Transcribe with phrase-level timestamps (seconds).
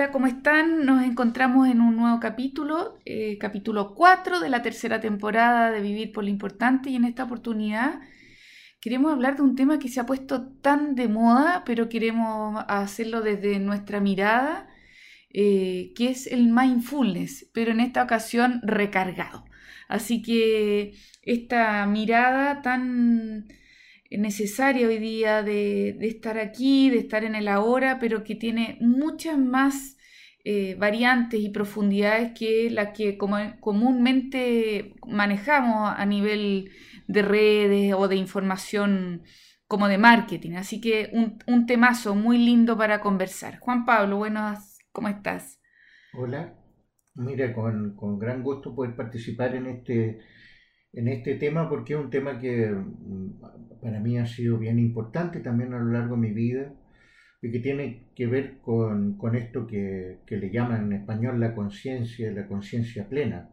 [0.00, 0.86] Hola, ¿cómo están?
[0.86, 6.10] Nos encontramos en un nuevo capítulo, eh, capítulo 4 de la tercera temporada de Vivir
[6.10, 8.00] por lo Importante y en esta oportunidad
[8.80, 13.20] queremos hablar de un tema que se ha puesto tan de moda, pero queremos hacerlo
[13.20, 14.70] desde nuestra mirada,
[15.34, 19.44] eh, que es el mindfulness, pero en esta ocasión recargado.
[19.86, 23.48] Así que esta mirada tan
[24.10, 29.38] necesaria hoy día de, estar aquí, de estar en el ahora, pero que tiene muchas
[29.38, 29.96] más
[30.44, 36.70] eh, variantes y profundidades que las que comúnmente manejamos a nivel
[37.06, 39.22] de redes o de información
[39.66, 40.52] como de marketing.
[40.52, 43.58] Así que un, un temazo muy lindo para conversar.
[43.60, 45.60] Juan Pablo, buenas, ¿cómo estás?
[46.12, 46.56] Hola,
[47.14, 50.18] mira, con, con gran gusto poder participar en este
[50.92, 53.40] en este tema porque es un tema que mm,
[53.80, 56.72] para mí ha sido bien importante también a lo largo de mi vida
[57.42, 62.46] y que tiene que ver con, esto que, le llaman en español la conciencia, la
[62.46, 63.48] conciencia plena.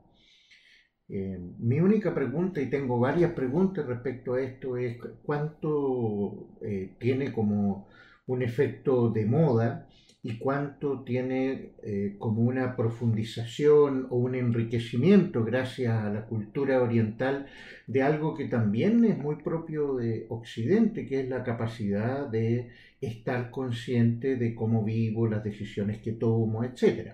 [1.07, 7.31] Eh, mi única pregunta, y tengo varias preguntas respecto a esto, es cuánto eh, tiene
[7.31, 7.87] como
[8.27, 9.87] un efecto de moda
[10.21, 17.47] y cuánto tiene eh, como una profundización o un enriquecimiento gracias a la cultura oriental
[17.85, 23.51] de algo que también es muy propio de Occidente, que es la capacidad de estar
[23.51, 27.13] consciente de cómo vivo, las decisiones que tomo, etc.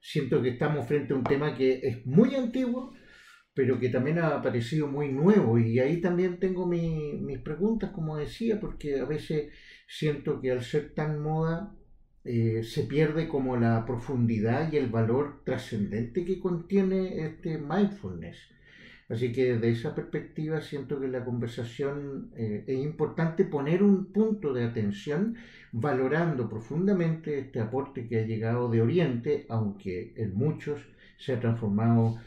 [0.00, 2.92] Siento que estamos frente a un tema que es muy antiguo,
[3.54, 8.60] pero que también ha aparecido muy nuevo y ahí también tengo mis preguntas, como decía,
[8.60, 9.50] porque a veces
[9.86, 11.74] siento que al ser tan moda
[12.24, 18.36] eh, se pierde como la profundidad y el valor trascendente que contiene este mindfulness.
[19.08, 24.52] Así que desde esa perspectiva siento que la conversación eh, es importante poner un punto
[24.52, 25.36] de atención
[25.70, 30.80] valorando profundamente este aporte que ha llegado de Oriente, aunque en muchos
[31.18, 32.18] se ha transformado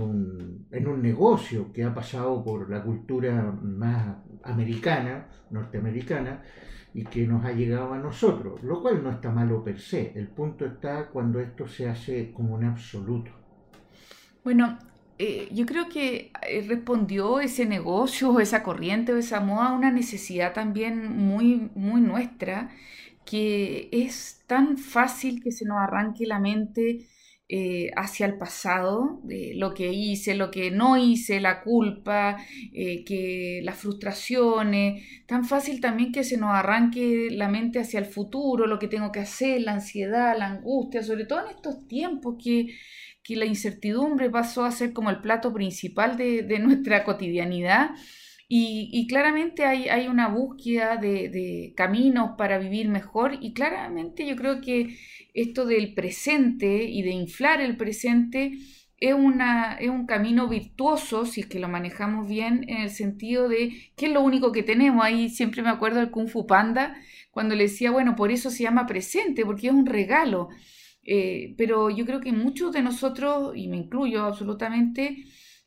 [0.00, 6.42] un, en un negocio que ha pasado por la cultura más americana, norteamericana,
[6.94, 10.12] y que nos ha llegado a nosotros, lo cual no está malo per se.
[10.14, 13.32] El punto está cuando esto se hace como un absoluto.
[14.44, 14.78] Bueno,
[15.18, 19.74] eh, yo creo que eh, respondió ese negocio o esa corriente o esa moda a
[19.74, 22.70] una necesidad también muy, muy nuestra,
[23.24, 27.08] que es tan fácil que se nos arranque la mente
[27.46, 32.38] eh, hacia el pasado, de lo que hice, lo que no hice, la culpa,
[32.72, 38.06] eh, que las frustraciones, tan fácil también que se nos arranque la mente hacia el
[38.06, 42.36] futuro, lo que tengo que hacer, la ansiedad, la angustia, sobre todo en estos tiempos
[42.42, 42.74] que,
[43.28, 47.90] la incertidumbre pasó a ser como el plato principal de, nuestra cotidianidad.
[48.56, 54.36] Y, claramente hay, hay, una búsqueda de, de, caminos para vivir mejor y claramente yo
[54.36, 54.96] creo que
[55.34, 58.52] esto del presente y de inflar el presente
[58.98, 63.48] es, una, es un camino virtuoso, si es que lo manejamos bien, en el sentido
[63.48, 65.04] de que es lo único que tenemos.
[65.04, 66.94] Ahí siempre me acuerdo del Kung Fu Panda,
[67.32, 70.48] cuando le decía, bueno, por eso se llama presente, porque es un regalo.
[71.02, 75.24] Eh, pero yo creo que muchos de nosotros, y me incluyo absolutamente,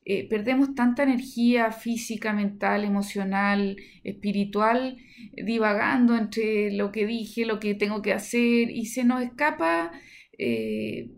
[0.10, 3.76] eh, perdemos tanta energía física, mental, emocional,
[4.06, 4.96] espiritual,
[5.36, 9.92] divagando entre lo que dije, lo que tengo que hacer, y se nos escapa
[10.38, 11.10] eh,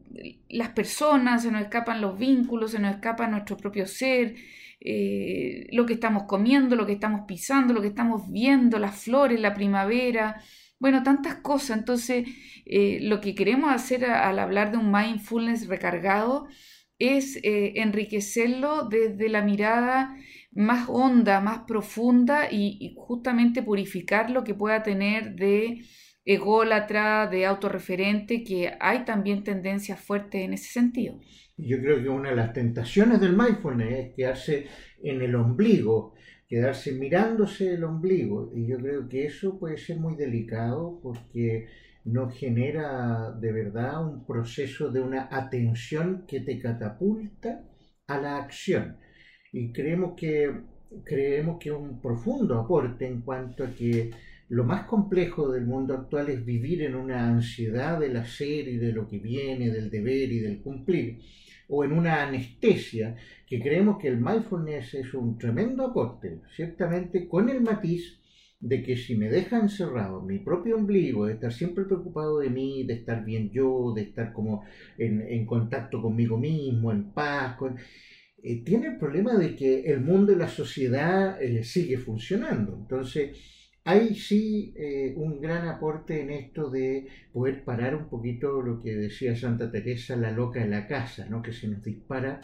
[0.50, 4.34] las personas, se nos escapan los vínculos, se nos escapa nuestro propio ser,
[4.80, 9.40] eh, lo que estamos comiendo, lo que estamos pisando, lo que estamos viendo, las flores,
[9.40, 10.42] la primavera,
[10.80, 11.78] bueno, tantas cosas.
[11.78, 12.28] Entonces,
[13.02, 16.48] lo que queremos hacer al hablar de un mindfulness recargado,
[17.00, 20.16] es eh, enriquecerlo desde la mirada
[20.52, 25.82] más honda, más profunda y, justamente purificar lo que pueda tener de
[26.26, 31.20] ególatra, de autorreferente, que hay también tendencias fuertes en ese sentido.
[31.58, 34.68] Yo creo que una de las tentaciones del mindfulness es quedarse
[35.02, 36.14] en el ombligo,
[36.48, 38.52] quedarse mirándose el ombligo.
[38.56, 41.68] Y yo creo que eso puede ser muy delicado porque
[42.06, 47.64] no genera de verdad un proceso de una atención que te catapulta
[48.08, 48.98] a la acción.
[49.52, 50.52] Y creemos que,
[51.04, 54.12] creemos que un profundo aporte en cuanto a que
[54.50, 58.92] lo más complejo del mundo actual es vivir en una ansiedad del hacer y de
[58.92, 61.20] lo que viene, del deber y del cumplir,
[61.68, 63.16] o en una anestesia,
[63.46, 68.19] que creemos que el mindfulness es un tremendo aporte, ciertamente con el matiz
[68.60, 72.84] de que si me deja encerrado mi propio ombligo, de estar siempre preocupado de mí,
[72.86, 74.64] de estar bien yo, de estar como
[74.98, 77.58] en, contacto conmigo mismo, en paz,
[78.44, 82.78] eh, tiene el problema de que el mundo y la sociedad eh, sigue funcionando.
[82.78, 83.38] Entonces,
[83.86, 88.96] hay sí eh, un gran aporte en esto de poder parar un poquito lo que
[88.96, 91.42] decía Santa Teresa, la loca en la casa, ¿no?
[91.42, 92.42] que se nos dispara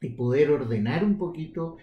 [0.00, 1.76] y poder ordenar un poquito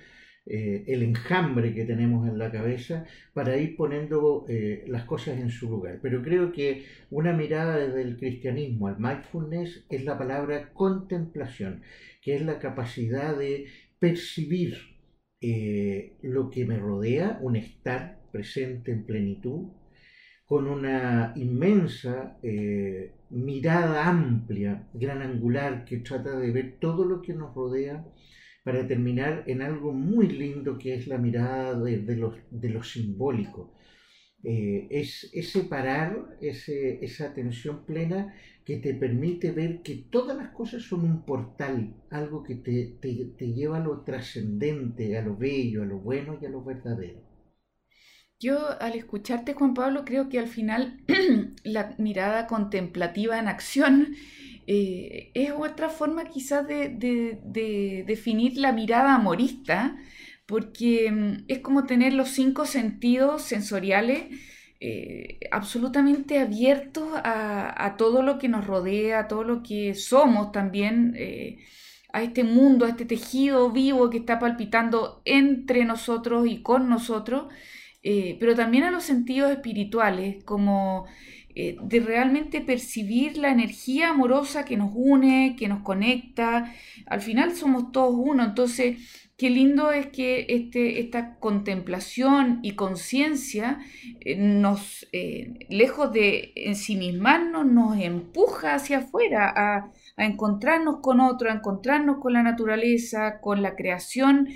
[0.45, 5.49] eh, el enjambre que tenemos en la cabeza para ir poniendo eh, las cosas en
[5.49, 5.99] su lugar.
[6.01, 11.81] Pero creo que una mirada desde el cristianismo al mindfulness es la palabra contemplación,
[12.21, 13.67] que es la capacidad de
[13.99, 14.75] percibir
[15.39, 19.69] eh, lo que me rodea, un estar presente en plenitud,
[20.45, 22.37] con una inmensa
[23.29, 28.05] mirada amplia, gran angular, que trata de ver todo lo que nos rodea
[28.63, 33.73] para terminar en algo muy lindo que es la mirada de, de lo, simbólico.
[34.43, 38.33] Eh, es, separar esa atención plena
[38.65, 43.53] que te permite ver que todas las cosas son un portal, algo que te, te
[43.53, 47.33] lleva a lo trascendente, a lo bello, a lo bueno y a lo verdadero.
[48.43, 51.01] Yo al escucharte, Juan Pablo, creo que al final
[51.63, 54.15] la mirada contemplativa en acción
[54.67, 59.97] eh, es otra forma quizás de, definir la mirada amorista,
[60.45, 64.25] porque mm, es como tener los cinco sentidos sensoriales
[64.79, 71.13] eh, absolutamente abiertos a, todo lo que nos rodea, a todo lo que somos también,
[71.17, 71.59] eh,
[72.11, 77.47] a este mundo, a este tejido vivo que está palpitando entre nosotros y con nosotros,
[78.39, 81.05] pero también a los sentidos espirituales, como
[81.55, 86.73] eh, de realmente percibir la energía amorosa que nos une, que nos conecta.
[87.05, 88.97] Al final somos todos uno, entonces
[89.37, 93.79] qué lindo es que este, esta contemplación y conciencia
[94.21, 101.51] eh, nos, eh, lejos de ensimismarnos, nos empuja hacia afuera a, a encontrarnos con otro,
[101.51, 104.47] a encontrarnos con la naturaleza, con la creación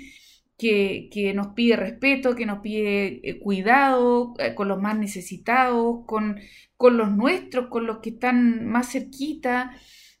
[0.58, 6.40] que, nos pide respeto, que nos pide eh, cuidado eh, con los más necesitados, con,
[6.76, 9.72] con los nuestros, con los que están más cerquita,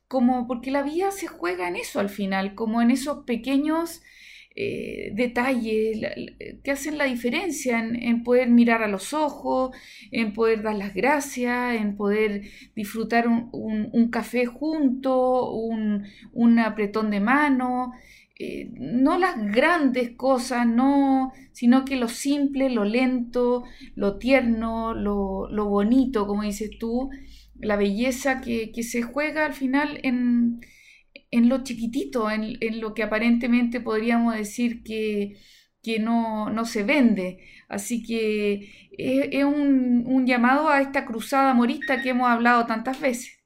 [0.06, 4.00] como porque la vida se juega en eso al final, como en esos pequeños
[4.54, 6.00] eh, detalles
[6.64, 9.76] que hacen la diferencia en, poder mirar a los ojos,
[10.10, 12.42] en poder dar las gracias, en poder
[12.74, 17.92] disfrutar un, café junto, un, un apretón de mano,
[18.40, 23.64] eh, no las grandes cosas, no, sino que lo simple, lo lento,
[23.96, 27.10] lo tierno, lo, bonito, como dices tú,
[27.56, 30.60] la belleza que, se juega al final en,
[31.48, 35.36] lo chiquitito, en, lo que aparentemente podríamos decir que,
[36.00, 37.38] no, se vende.
[37.68, 43.37] Así que es, un, un llamado a esta cruzada morista que hemos hablado tantas veces.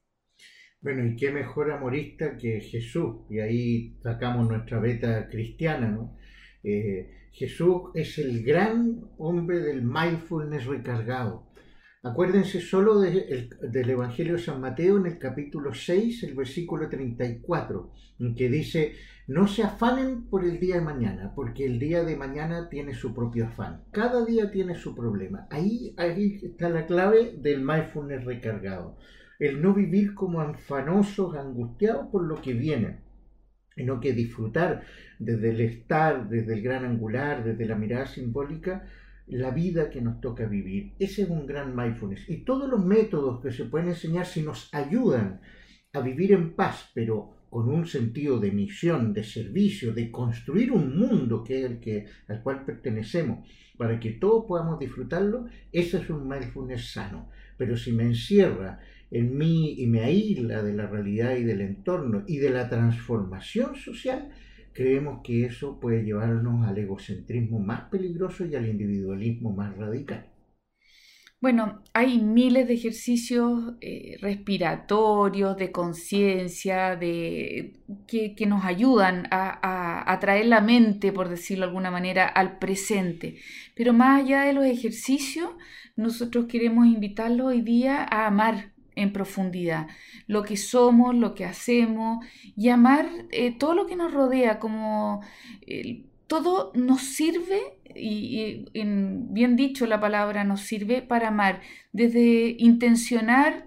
[0.83, 6.17] Bueno, y qué mejor amorista que Jesús, y ahí sacamos nuestra beta cristiana, ¿no?
[6.61, 11.47] Eh, Jesús es el gran hombre del mindfulness recargado.
[12.03, 18.35] Acuérdense solo del Evangelio de San Mateo en el capítulo 6, el versículo 34, en
[18.35, 18.95] que dice,
[19.27, 23.15] no se afanen por el día de mañana, porque el día de mañana tiene su
[23.15, 23.85] propio afán.
[23.91, 25.47] Cada día tiene su problema.
[25.49, 28.97] Ahí, ahí está la clave del mindfulness recargado
[29.43, 32.99] el no vivir como afanosos, angustiados por lo que viene,
[33.75, 34.83] sino que disfrutar
[35.19, 38.87] desde el estar, desde el gran angular, desde la mirada simbólica,
[39.27, 40.93] la vida que nos toca vivir.
[40.97, 42.29] Ese es un gran mindfulness.
[42.29, 45.41] Y todos los métodos que se pueden enseñar si nos ayudan
[45.91, 50.97] a vivir en paz, pero con un sentido de misión, de servicio, de construir un
[50.97, 53.45] mundo que es el que, al cual pertenecemos,
[53.77, 57.29] para que todos podamos disfrutarlo, ese es un mindfulness sano.
[57.57, 58.79] Pero si me encierra
[59.11, 63.75] en mí y me aísla de la realidad y del entorno y de la transformación
[63.75, 64.29] social,
[64.73, 70.33] creemos que eso puede llevarnos al egocentrismo más peligroso y al individualismo más radical.
[71.43, 77.73] Bueno, hay miles de ejercicios eh, respiratorios, de conciencia, de,
[78.07, 83.35] que, nos ayudan a, a, traer la mente, por decirlo de alguna manera, al presente.
[83.75, 85.49] Pero más allá de los ejercicios,
[85.95, 89.87] nosotros queremos invitarlos hoy día a amar en profundidad,
[90.27, 95.21] lo que somos, lo que hacemos y amar eh, todo lo que nos rodea, como
[96.27, 103.65] todo nos sirve, y, bien dicho la palabra nos sirve para amar, desde intencionar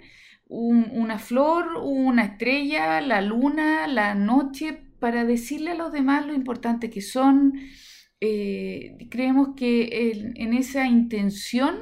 [0.48, 6.88] una flor, una estrella, la luna, la noche, para decirle a los demás lo importante
[6.88, 7.54] que son.
[8.20, 11.76] Eh, creemos que en esa intención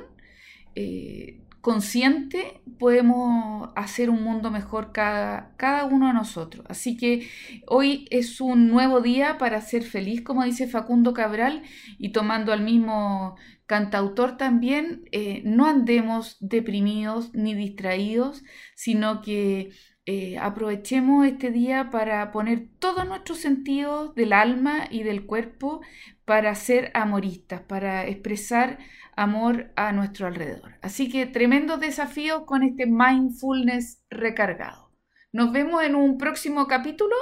[0.75, 6.67] eh, consciente podemos hacer un mundo mejor cada, cada uno de nosotros.
[6.69, 7.29] Así que
[7.67, 11.63] hoy es un nuevo día para ser feliz, como dice Facundo Cabral,
[11.99, 18.43] y tomando al mismo cantautor también, eh, no andemos deprimidos ni distraídos,
[18.75, 19.71] sino que
[20.07, 25.81] eh, aprovechemos este día para poner todos nuestros sentidos del alma y del cuerpo
[26.25, 28.79] para ser amoristas, para expresar
[29.17, 30.75] amor a nuestro alrededor.
[30.83, 34.93] Así que tremendo desafío con este mindfulness recargado.
[35.33, 37.15] Nos vemos en un próximo capítulo.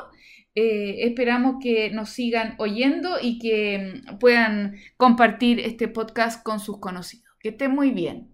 [0.55, 6.79] Eh, esperamos que nos sigan oyendo y que mm, puedan compartir este podcast con sus
[6.79, 7.35] conocidos.
[7.41, 8.31] Que estén muy bien.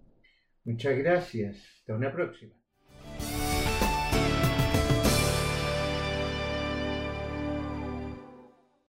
[0.65, 1.57] Muchas gracias.
[1.79, 2.58] Hasta una próxima.